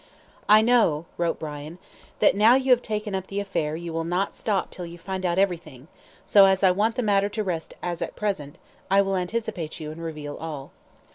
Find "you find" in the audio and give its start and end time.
4.87-5.27